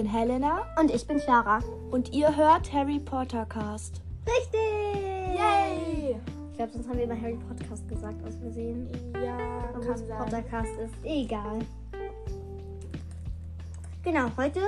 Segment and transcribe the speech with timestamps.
[0.00, 1.58] bin Helena Und ich bin Clara.
[1.90, 4.00] und ihr hört Harry Potter Cast.
[4.26, 5.36] Richtig!
[5.36, 6.16] Yay!
[6.50, 8.88] Ich glaube, sonst haben wir immer Harry Podcast gesagt, aus Versehen.
[9.22, 9.36] Ja,
[9.76, 10.94] Obwohl es Pottercast ist.
[11.04, 11.58] Egal.
[14.02, 14.60] Genau, heute,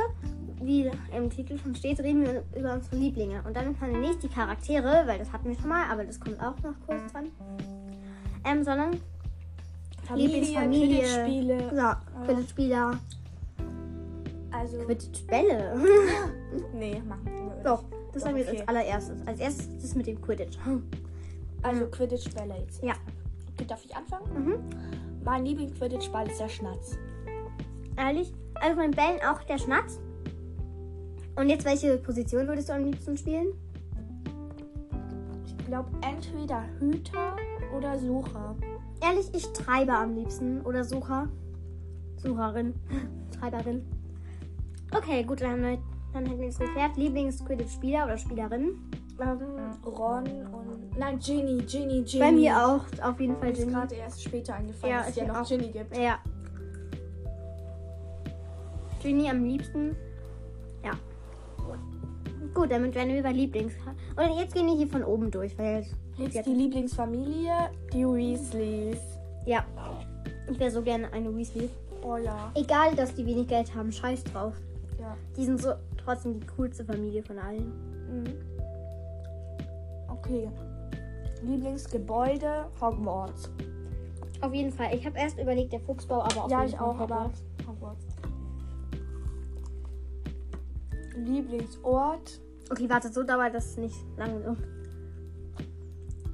[0.60, 3.42] wie im Titel schon steht, reden wir über unsere Lieblinge.
[3.46, 6.38] Und damit meine nicht die Charaktere, weil das hatten wir schon mal, aber das kommt
[6.40, 7.28] auch noch kurz dran.
[8.44, 9.00] Ähm, sondern
[10.06, 10.98] Familie, Lieblingsfamilie.
[10.98, 11.72] Quidditch-Spiele.
[11.74, 12.98] Ja, Quidditch-Spieler.
[14.62, 15.74] Also, Quidditch-Bälle.
[16.72, 19.26] nee, machen wir Doch, das haben wir jetzt als allererstes.
[19.26, 20.56] Als erstes das mit dem Quidditch.
[21.62, 22.80] Also Quidditch-Bälle jetzt.
[22.80, 22.94] Ja.
[23.52, 24.26] Okay, darf ich anfangen?
[24.32, 24.58] Mhm.
[25.24, 26.96] Mein Lieblings-Quidditch-Ball ist der Schnatz.
[27.96, 28.32] Ehrlich?
[28.54, 29.98] Also von Bällen auch der Schnatz.
[31.34, 33.48] Und jetzt, welche Position würdest du am liebsten spielen?
[35.44, 37.34] Ich glaube, entweder Hüter
[37.76, 38.54] oder Sucher.
[39.00, 40.60] Ehrlich, ich treibe am liebsten.
[40.60, 41.28] Oder Sucher.
[42.18, 42.74] Sucherin.
[43.40, 44.01] Treiberin.
[44.94, 45.78] Okay, gut, dann, haben wir-
[46.12, 46.96] dann hätten wir es geklärt.
[46.96, 48.78] Lieblings-Quidditch-Spieler oder Spielerin?
[49.20, 49.38] Ähm,
[49.86, 50.98] Ron und.
[50.98, 52.18] Nein, Ginny, Ginny, Ginny.
[52.18, 53.72] Bei mir auch, auf jeden Fall Mir ist Ginny.
[53.72, 55.48] gerade erst später eingefallen, Ja, dass es ja noch auch.
[55.48, 55.96] Ginny gibt.
[55.96, 56.18] Ja.
[59.02, 59.96] Ginny am liebsten.
[60.84, 60.92] Ja.
[62.54, 63.72] Gut, damit wären wir bei Lieblings.
[64.16, 65.86] Und jetzt gehen wir hier von oben durch, weil
[66.18, 68.98] Jetzt die Lieblingsfamilie, die Weasleys.
[69.46, 69.64] ja,
[70.50, 71.70] ich wäre so gerne eine Weasley.
[72.04, 72.50] Oh ja.
[72.54, 74.54] Egal, dass die wenig Geld haben, scheiß drauf.
[75.12, 75.18] Ja.
[75.36, 77.72] Die sind so trotzdem die coolste Familie von allen.
[78.08, 78.34] Mhm.
[80.08, 80.50] Okay.
[81.42, 83.50] Lieblingsgebäude, Hogwarts.
[84.40, 84.94] Auf jeden Fall.
[84.94, 87.42] Ich habe erst überlegt, der Fuchsbau, aber auf ja, ich auch, aber Hogwarts.
[87.66, 88.06] Hogwarts.
[91.16, 92.40] Lieblingsort,
[92.72, 94.56] Okay, warte, so dauert das nicht lange so.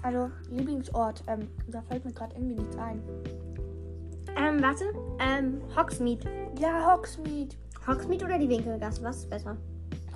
[0.02, 3.02] also Lieblingsort, ähm, da fällt mir gerade irgendwie nichts ein.
[4.36, 4.84] Ähm, warte.
[5.18, 6.28] Ähm, Hogsmeade.
[6.60, 7.56] Ja, Hogsmeade.
[7.86, 9.02] Hogsmeade oder die Winkelgasse?
[9.02, 9.56] Was ist besser?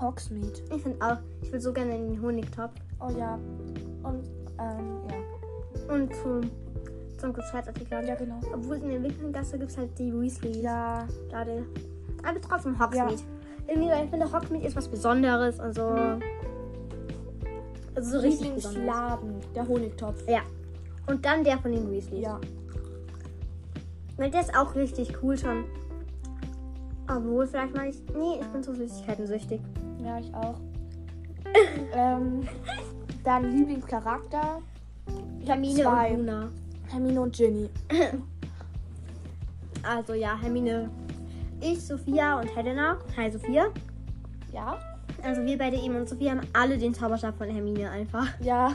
[0.01, 0.53] Hogsmeade.
[0.75, 2.73] Ich finde auch, ich würde so gerne in den Honigtopf.
[3.01, 3.39] Oh ja.
[4.03, 4.29] Und,
[4.59, 5.95] ähm, ja.
[5.95, 6.41] Und zum,
[7.19, 8.07] zum Geschäftsartikel.
[8.07, 8.41] Ja, genau.
[8.53, 10.63] Obwohl in der Winkelgasse gibt es halt die Weasleys.
[10.63, 11.65] Ja, Schade.
[12.23, 13.23] Aber trotzdem Hogsmeade.
[13.69, 15.95] Irgendwie, weil ich finde, Hogsmeade ist was Besonderes und so.
[17.95, 18.55] Also so richtig.
[18.55, 20.27] Lieblingsladen, der Honigtopf.
[20.29, 20.41] Ja.
[21.07, 22.23] Und dann der von den Weasleys.
[22.23, 22.41] Ja.
[24.17, 25.65] Weil der ist auch richtig cool schon.
[27.17, 28.03] Obwohl, vielleicht mag ich.
[28.15, 29.61] Nee, ich bin so Süßigkeiten süchtig.
[30.03, 30.59] Ja, ich auch.
[31.95, 32.47] ähm,
[33.25, 34.61] dann Lieblingscharakter.
[35.41, 36.11] Ich Hermine zwei.
[36.13, 36.49] und Luna.
[36.91, 37.69] Hermine und Ginny.
[39.85, 40.89] Also ja, Hermine.
[41.61, 42.99] Ich, Sophia und Helena.
[43.17, 43.67] Hi Sophia.
[44.53, 44.79] Ja?
[45.25, 48.29] Also wir beide eben und Sophia haben alle den Zauberstab von Hermine einfach.
[48.41, 48.75] Ja.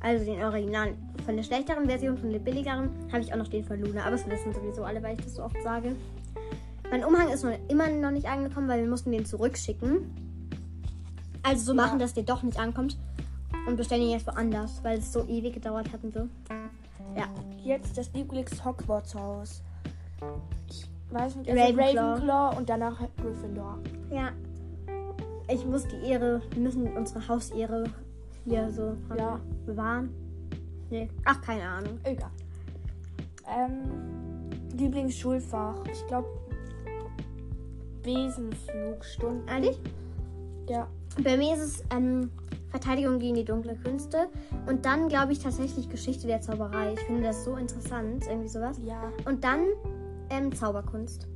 [0.00, 0.94] Also den Original.
[1.24, 4.02] Von der schlechteren Version, von der billigeren, habe ich auch noch den von Luna.
[4.02, 5.94] Aber das wissen sowieso alle, weil ich das so oft sage.
[6.90, 10.10] Mein Umhang ist noch immer noch nicht angekommen, weil wir mussten den zurückschicken.
[11.42, 11.82] Also so Ja.
[11.82, 12.98] machen, dass der doch nicht ankommt.
[13.66, 16.20] Und bestellen ihn jetzt woanders, weil es so ewig gedauert hat und so.
[17.16, 17.26] Ja.
[17.62, 19.62] Jetzt das Lieblings-Hogwarts-Haus.
[20.68, 22.00] Ich weiß nicht, also Ravenclaw.
[22.12, 23.78] Ravenclaw und danach Gryffindor.
[24.10, 24.30] Ja.
[25.50, 27.84] Ich muss die Ehre, wir müssen unsere Hausehre
[28.44, 29.40] hier so Ja.
[29.66, 30.10] bewahren.
[30.90, 31.08] Nee.
[31.24, 31.98] Ach, keine Ahnung.
[32.04, 32.30] Egal.
[33.46, 35.84] Ähm, Lieblingsschulfach.
[35.92, 36.28] Ich glaube,
[38.02, 39.46] Besenflugstunden.
[39.48, 39.80] Ehrlich?
[40.68, 40.88] Ja.
[41.22, 42.30] Bei mir ist es ähm,
[42.70, 44.28] Verteidigung gegen die dunkle Künste.
[44.66, 46.92] Und dann glaube ich tatsächlich Geschichte der Zauberei.
[46.94, 48.78] Ich finde das so interessant, irgendwie sowas.
[48.84, 49.10] Ja.
[49.24, 49.60] Und dann
[50.30, 51.26] ähm, Zauberkunst.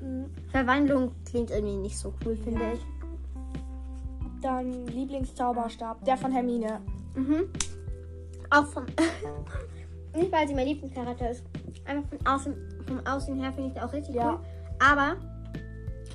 [0.00, 0.26] Mhm.
[0.50, 2.72] Verwandlung klingt irgendwie nicht so cool, finde Ja.
[2.72, 2.80] ich.
[4.42, 6.04] Dann Lieblingszauberstab.
[6.04, 6.80] Der von Hermine.
[7.14, 7.44] Mhm.
[8.50, 8.84] Auch vom.
[10.14, 11.42] nicht weil sie mein Lieblingscharakter ist.
[11.84, 12.54] Einfach von außen,
[12.86, 14.32] vom Aussehen her finde ich den auch richtig Ja.
[14.34, 14.40] cool.
[14.78, 15.16] Aber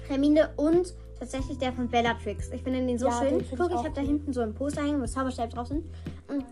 [0.07, 2.49] Hermine und tatsächlich der von Bellatrix.
[2.51, 3.39] Ich finde den so Ja, schön.
[3.39, 5.85] den Guck, ich ich habe da hinten so ein Poster hängen, wo Zauberstäbe drauf sind.
[6.27, 6.45] Und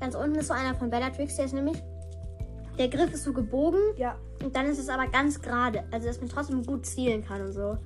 [0.00, 1.82] ganz unten ist so einer von Bellatrix, der ist nämlich.
[2.78, 4.16] Der Griff ist so gebogen Ja.
[4.42, 5.84] und dann ist es aber ganz gerade.
[5.90, 7.76] Also, dass man trotzdem gut zielen kann und so.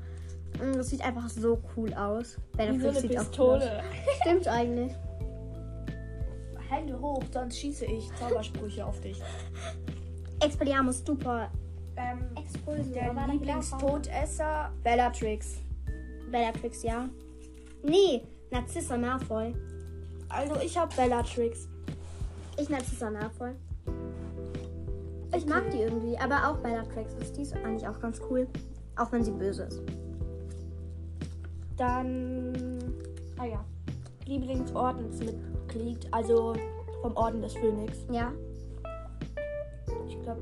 [0.61, 2.37] Und das sieht einfach so cool aus.
[2.59, 3.27] Eine sieht auch cool aus.
[3.29, 3.83] Pistole.
[4.21, 4.93] Stimmt eigentlich.
[6.69, 9.21] Hände hoch, sonst schieße ich Zaubersprüche auf dich.
[10.45, 11.51] Expelliarmus super.
[11.97, 12.93] Ähm, Expulsor.
[12.93, 15.59] der Lieblingstodesser Bellatrix.
[16.31, 17.09] Bellatrix, ja.
[17.83, 19.55] Nee, Narzissa Malfoy.
[20.29, 21.69] Also ich habe Bellatrix.
[22.59, 23.53] Ich Narzissa Malfoy.
[25.37, 28.47] Ich mag die irgendwie, aber auch Bellatrix ist die ist eigentlich auch ganz cool.
[28.97, 29.83] Auch wenn sie böse ist.
[31.77, 32.79] Dann,
[33.39, 33.65] ah ja,
[34.27, 36.55] Lieblingsordensmitglied, also
[37.03, 37.99] vom Orden des Phönix.
[38.11, 38.33] Ja.
[40.17, 40.41] Ich glaube,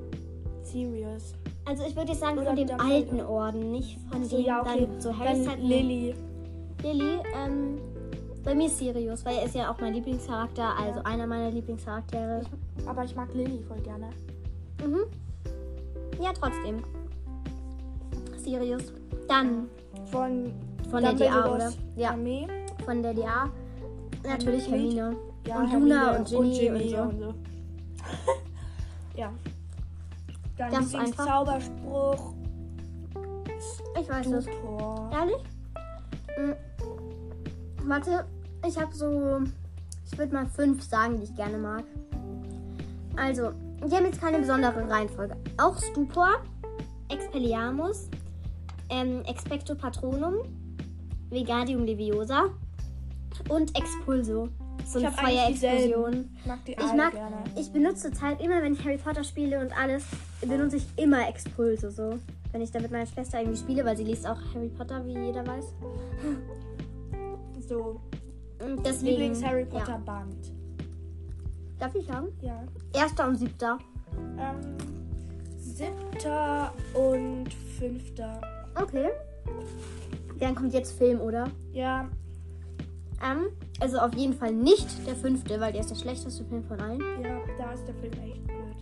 [0.63, 1.35] Sirius.
[1.65, 2.95] Also ich würde sagen Oder von dem Dumbledore.
[2.95, 4.87] alten Orden, nicht von So, dem ja, okay.
[4.89, 5.61] dann so Harrys Dann.
[5.63, 6.15] Lilly.
[6.83, 7.79] Lily, ähm,
[8.45, 12.43] bei mir Sirius, weil er ist ja auch mein Lieblingscharakter, also einer meiner Lieblingscharaktere.
[12.87, 14.11] Aber ich mag Lilly voll gerne.
[14.85, 15.05] Mhm.
[16.21, 16.83] Ja, trotzdem.
[18.37, 18.93] Sirius.
[19.29, 19.69] Dann
[20.11, 20.53] Von,
[20.91, 21.73] von der DA, oder?
[21.97, 22.47] Ja, Armee.
[22.85, 23.49] von der DA.
[24.27, 25.17] Natürlich Hermine.
[25.47, 26.97] Ja, Und Luna und Ginny und so.
[27.03, 27.35] und so.
[29.17, 29.33] ja.
[30.57, 32.35] Das ist einfach- Zauberspruch.
[34.01, 34.45] Ich weiß es.
[34.45, 35.11] Stupor.
[35.13, 35.43] Ehrlich?
[36.39, 36.55] Mhm.
[37.89, 38.25] Warte,
[38.67, 39.41] ich habe so,
[40.11, 41.85] ich würde mal fünf sagen, die ich gerne mag.
[43.17, 43.53] Also,
[43.85, 45.37] die haben jetzt keine besondere Reihenfolge.
[45.59, 46.29] Auch Stupor,
[47.09, 48.09] Expelliarmus,
[48.89, 50.37] ähm, Expecto Patronum,
[51.31, 52.45] Vegadium Leviosa
[53.49, 54.49] und Expulso.
[54.87, 56.31] So Ich eine Feuerexplosion.
[56.39, 57.37] Ich mag die Ich alle mag, gerne.
[57.59, 60.05] ich benutze Zeit immer, wenn ich Harry Potter spiele und alles,
[60.41, 62.19] benutze ich immer Expulse so.
[62.53, 65.19] Wenn ich da mit meiner Schwester irgendwie spiele, weil sie liest auch Harry Potter, wie
[65.19, 65.65] jeder weiß.
[67.69, 68.01] So,
[68.61, 69.07] Und deswegen.
[69.19, 69.99] Lieblings-Harry Potter Ja.
[69.99, 70.53] Band.
[71.79, 72.29] Darf ich haben?
[72.43, 72.63] Ja.
[72.95, 73.79] Erster und siebter.
[74.39, 74.77] Ähm,
[75.59, 77.47] siebter und
[77.79, 78.41] fünfter.
[78.81, 79.09] Okay.
[80.39, 81.49] Dann kommt jetzt Film, oder?
[81.73, 82.09] Ja,
[83.25, 83.47] Ähm,
[83.83, 87.01] also auf jeden Fall nicht der fünfte, weil der ist der schlechteste Film von allen.
[87.21, 88.77] ja, da ist der Film echt blöd.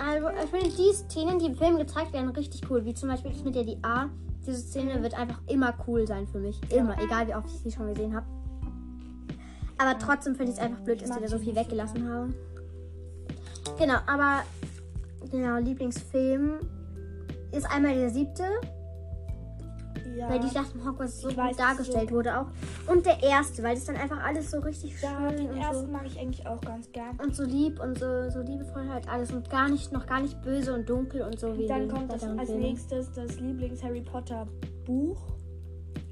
[0.00, 2.82] Also ich finde die Szenen, die im Film gezeigt werden, richtig cool.
[2.86, 4.08] Wie zum Beispiel das mit der DA.
[4.46, 6.58] Diese Szene wird einfach immer cool sein für mich.
[6.72, 8.26] Immer, egal wie oft ich sie schon gesehen habe.
[9.76, 12.34] Aber trotzdem finde ich es einfach blöd, dass die da so viel weggelassen haben.
[13.78, 14.42] Genau, aber
[15.30, 16.58] genau, Lieblingsfilm
[17.52, 18.44] ist einmal der siebte,
[20.16, 20.28] Ja.
[20.28, 22.46] weil die Schlacht um Hogwarts so Ich gut weiß, dargestellt so- wurde auch.
[22.86, 25.86] Und der erste, weil das dann einfach alles so richtig ja, schön den und ersten
[25.86, 27.18] so, mag ich eigentlich auch ganz gern.
[27.22, 30.40] und so lieb und so, so liebevoll halt alles und gar nicht, noch gar nicht
[30.42, 32.62] böse und dunkel und so wie Dann kommt das als Filmen.
[32.62, 34.46] nächstes das Lieblings-Harry Potter
[34.84, 35.20] Buch.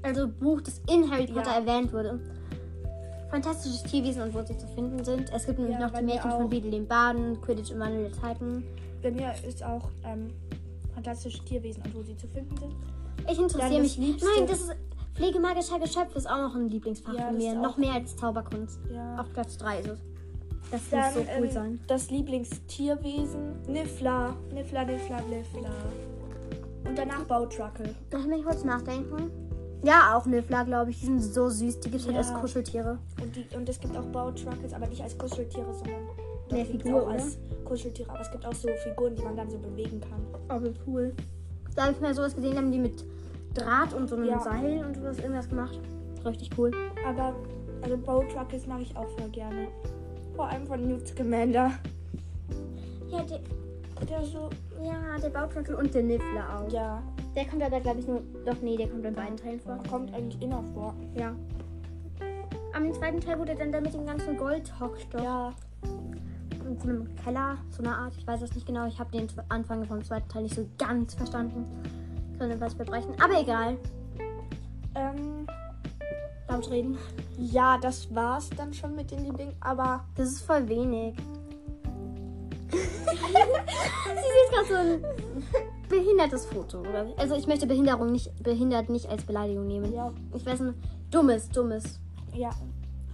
[0.03, 1.59] Also Buch, das in Harry Potter Ja.
[1.59, 2.19] erwähnt wurde.
[3.29, 5.31] Fantastisches Tierwesen und wo sie zu finden sind.
[5.33, 6.37] Es gibt nämlich Ja, noch die auch.
[6.37, 8.63] von Beadle dem Baden, Quidditch im Wandel der Zeiten.
[9.01, 10.31] Bei mir ist auch ähm,
[10.93, 12.73] fantastische Tierwesen und wo sie zu finden sind.
[13.29, 13.97] Ich interessiere mich.
[13.97, 14.27] Liebste.
[14.37, 14.75] Nein, das ist
[15.15, 17.53] Pflege magischer Geschöpfe ist auch noch ein Lieblingsfach Ja, von mir.
[17.53, 18.79] Noch mehr als Zauberkunst.
[18.91, 19.19] Ja.
[19.19, 19.99] Auf Platz 3 ist es.
[20.71, 21.79] Das Dann muss so cool ähm, sein.
[21.87, 24.35] das Lieblingstierwesen Niffler.
[24.53, 25.69] Niffler, Niffler, Niffler.
[26.87, 27.93] Und danach Bautruckel.
[28.11, 29.29] Lass mich kurz nachdenken.
[29.83, 30.99] Ja, auch Niffler, glaube ich.
[30.99, 31.81] Die sind so süß.
[31.81, 32.21] Die gibt es halt Ja.
[32.21, 32.99] als Kuscheltiere.
[33.21, 36.05] Und, die, und es gibt auch Bautruckles, aber nicht als Kuscheltiere, sondern
[36.47, 38.09] doch, Nee, die gibt's Figur, auch als Kuscheltiere.
[38.09, 40.25] Aber es gibt auch so Figuren, die man dann so bewegen kann.
[40.49, 41.13] Oh, wie cool.
[41.75, 43.03] Da habe ich mal sowas gesehen, da haben die mit
[43.53, 44.39] Draht und so einem Ja.
[44.39, 45.79] Seil und sowas irgendwas gemacht.
[46.25, 46.71] Richtig cool.
[47.07, 47.35] Aber
[47.81, 49.67] also Bautruckles mag ich auch voll gerne.
[50.35, 51.71] Vor allem von Newt Scamander.
[53.09, 53.39] Ja, der,
[54.07, 54.49] Der so,
[54.83, 56.71] ja, der Bautrottel und der Niffler auch.
[56.71, 57.01] ja,
[57.35, 58.21] Der kommt aber, glaube ich, nur.
[58.45, 59.77] Doch, nee, der kommt in beiden Teilen vor.
[59.89, 60.93] kommt eigentlich immer vor.
[61.15, 61.35] Ja.
[62.73, 65.07] Am zweiten Teil wurde dann der mit dem ganzen Gold hockt.
[65.21, 65.53] Ja,
[66.71, 68.13] In so einem Keller, so eine Art.
[68.17, 68.87] Ich weiß es nicht genau.
[68.87, 71.65] Ich habe den Anfang vom zweiten Teil nicht so ganz verstanden.
[72.37, 73.13] Können wir was verbrechen.
[73.21, 73.77] Aber egal.
[74.95, 75.45] ähm,
[76.47, 76.97] Laut reden.
[77.37, 79.53] ja, das war's dann schon mit den Lieblingen.
[79.59, 81.15] Aber Das ist voll wenig.
[82.71, 85.03] Sie sieht gerade so ein
[85.89, 86.79] behindertes Foto.
[86.79, 87.07] Oder?
[87.17, 89.93] Also ich möchte Behinderung nicht, behindert nicht als Beleidigung nehmen.
[89.93, 90.73] ja, Ich weiß ein
[91.09, 91.99] dummes, dummes.
[92.33, 92.49] ja,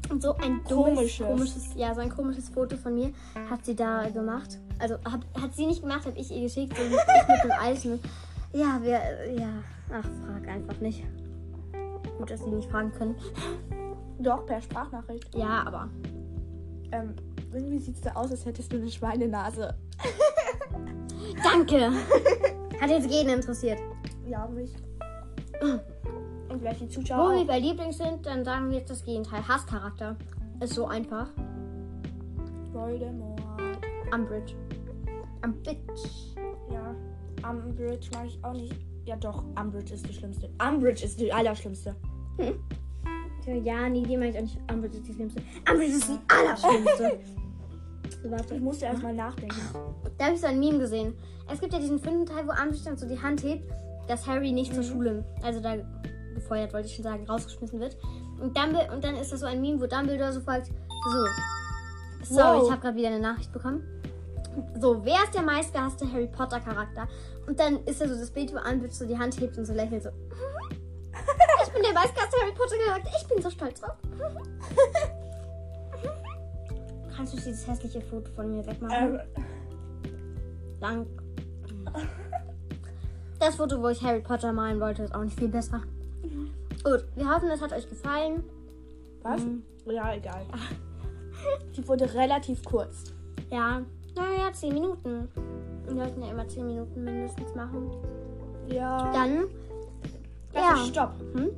[0.10, 1.28] Und so ein dummes, Komisches.
[1.28, 3.12] komisches, ja, so ein komisches Foto von mir
[3.50, 4.58] hat sie da gemacht.
[4.80, 6.76] Also hab, hat sie nicht gemacht, habe ich ihr geschickt.
[6.78, 8.00] So, ich mit dem Eisen.
[8.54, 9.00] Ja, wir,
[9.38, 9.50] ja,
[9.92, 11.04] ach, frag einfach nicht.
[12.18, 13.16] Gut, dass sie nicht fragen können.
[14.20, 15.36] doch per Sprachnachricht.
[15.36, 15.90] Ja, aber
[16.92, 17.16] Ähm,
[17.54, 19.76] irgendwie sieht's da aus, als hättest du eine Schweinenase.
[21.44, 21.92] danke.
[22.80, 23.80] Hat jetzt jeden interessiert.
[24.26, 24.72] Ja, mich.
[26.50, 27.32] Und vielleicht die Wo Zuschauer.
[27.34, 27.48] wir auch.
[27.48, 29.46] bei Lieblings sind, dann sagen wir jetzt das Gegenteil.
[29.48, 30.16] Hasscharakter.
[30.62, 31.28] Ist so einfach.
[32.72, 33.42] Voldemort.
[34.14, 34.54] Umbridge.
[35.44, 35.80] Umbridge.
[36.72, 36.96] Ja,
[37.50, 38.76] Umbridge mag ich auch nicht.
[39.06, 40.50] Ja, doch, Umbridge ist die schlimmste.
[40.66, 41.96] Umbridge ist die allerschlimmste.
[43.64, 44.58] Ja, nee, die meine ich auch nicht.
[44.72, 45.42] Umbridge ist die schlimmste.
[45.70, 47.20] Umbridge ist die allerschlimmste.
[48.24, 48.56] so, warte.
[48.56, 49.56] Ich musste erst mal nachdenken.
[50.18, 51.14] Da habe ich so ein Meme gesehen.
[51.52, 53.72] Es gibt ja diesen fünften Teil, wo Umbridge dann so die Hand hebt,
[54.08, 55.76] dass Harry nicht zur Schule, also da
[56.38, 57.98] gefeuert, wollte ich schon sagen, rausgeschmissen wird.
[58.40, 62.58] Und dann, und dann ist das so ein Meme, wo Dumbledore so fragt, so, sorry,
[62.60, 62.66] Wow.
[62.66, 63.84] ich habe gerade wieder eine Nachricht bekommen.
[64.80, 67.08] So, wer ist der meistgehasste Harry Potter Charakter?
[67.46, 69.74] Und dann ist da so das Bild, wo Umbridge so die Hand hebt und so
[69.74, 70.10] lächelt so.
[71.66, 73.10] Ich bin der meistgehasste Harry Potter Charakter.
[73.22, 73.96] Ich bin so stolz drauf.
[77.16, 79.16] Kannst du dieses hässliche Foto von mir wegmachen?
[79.16, 79.20] Ähm,
[80.80, 81.08] Dank.
[83.40, 85.82] Das Foto, wo ich Harry Potter malen wollte, ist auch nicht viel besser.
[86.84, 88.44] Gut, wir hoffen, es hat euch gefallen.
[89.24, 89.42] Was?
[89.42, 89.64] Mhm.
[89.86, 90.46] Ja, egal.
[91.76, 93.14] Die wurde relativ kurz.
[93.52, 93.82] Ja,
[94.16, 95.30] naja, 10 Minuten.
[95.86, 97.92] Wir sollten ja immer 10 Minuten mindestens machen.
[98.68, 99.12] Ja.
[99.14, 99.46] Dann,
[100.54, 100.86] Warte, ja.
[100.86, 101.14] stopp.
[101.34, 101.50] Hm?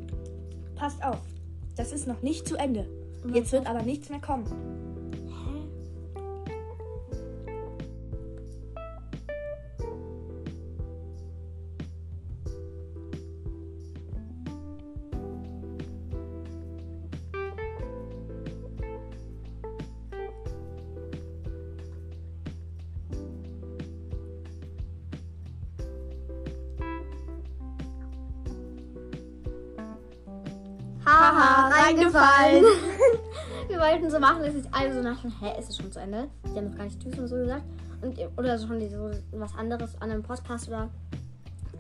[0.76, 1.22] Passt auf.
[1.76, 2.86] Das ist noch nicht zu Ende.
[3.34, 4.46] Jetzt wird aber nichts mehr kommen.
[31.98, 32.64] Haha, reingefallen.
[33.70, 36.28] wir wollten so machen, dass ich alle so nach hä, ist es schon zu Ende?
[36.46, 37.64] Die haben noch gar nicht Tschüss und so gesagt.
[38.02, 40.90] Und, oder so schon die so was anderes an einem Podcast oder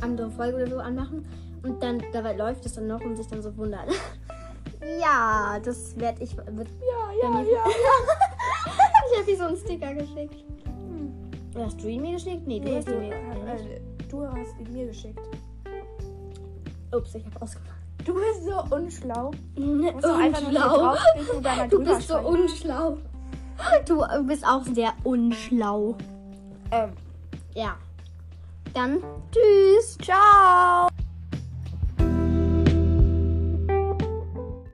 [0.01, 1.25] andere Folge oder so anmachen.
[1.63, 3.88] Und dann dabei läuft es dann noch und sich dann so wundern.
[5.01, 6.36] ja, das werde ich.
[6.38, 7.63] Wird, Ja, ja, ich- ja.
[9.12, 10.44] ich habe dir so einen Sticker geschickt.
[11.56, 12.46] Oder hast du ihn mir geschickt?
[12.48, 15.20] Nee, du Nee, hast du, ihn mir äh, du hast ihn mir geschickt.
[16.94, 17.78] Ups, ich habe ausgemacht.
[18.06, 19.32] Du bist so unschlau.
[19.56, 20.96] Du nur hier Unschlau.
[21.70, 22.98] Du bist so unschlau.
[23.86, 25.96] Du bist auch sehr unschlau.
[26.72, 26.91] Ähm,
[27.53, 27.75] Ja.
[28.74, 29.00] Dann
[29.32, 29.98] tschüss.
[29.98, 30.88] ciao.